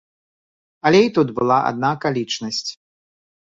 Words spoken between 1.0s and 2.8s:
і тут была адна акалічнасць.